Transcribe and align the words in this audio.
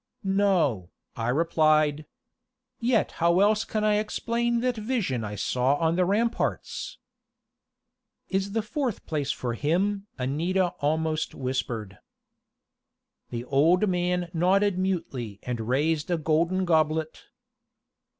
"No," 0.23 0.89
I 1.15 1.27
replied. 1.29 2.07
"Yet 2.79 3.11
how 3.21 3.39
else 3.39 3.63
can 3.63 3.83
I 3.83 3.97
explain 3.99 4.61
that 4.61 4.75
vision 4.75 5.23
I 5.23 5.35
saw 5.35 5.75
on 5.75 5.95
the 5.95 6.05
ramparts?" 6.05 6.97
"Is 8.27 8.53
the 8.53 8.63
fourth 8.63 9.05
place 9.05 9.31
for 9.31 9.53
him?" 9.53 10.07
Anita 10.17 10.69
almost 10.79 11.35
whispered. 11.35 11.99
The 13.29 13.43
old 13.45 13.87
man 13.87 14.31
nodded 14.33 14.79
mutely 14.79 15.39
and 15.43 15.67
raised 15.69 16.09
a 16.09 16.17
golden 16.17 16.65
goblet. 16.65 17.25